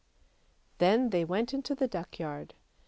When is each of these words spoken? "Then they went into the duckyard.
"Then 0.79 1.11
they 1.11 1.23
went 1.23 1.53
into 1.53 1.75
the 1.75 1.87
duckyard. 1.87 2.55